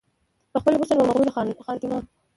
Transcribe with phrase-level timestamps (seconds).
[0.51, 2.03] په خپل حسن وه مغروره خانتما وه